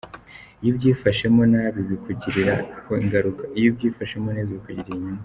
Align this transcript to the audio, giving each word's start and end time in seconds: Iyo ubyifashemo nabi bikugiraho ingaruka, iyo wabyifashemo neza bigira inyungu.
Iyo 0.61 0.69
ubyifashemo 0.73 1.41
nabi 1.51 1.79
bikugiraho 1.89 2.91
ingaruka, 3.03 3.43
iyo 3.57 3.67
wabyifashemo 3.69 4.27
neza 4.35 4.51
bigira 4.61 4.91
inyungu. 4.95 5.19